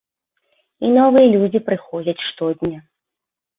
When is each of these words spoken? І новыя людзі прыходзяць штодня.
І 0.85 0.89
новыя 0.95 1.27
людзі 1.35 1.63
прыходзяць 1.69 2.25
штодня. 2.31 2.77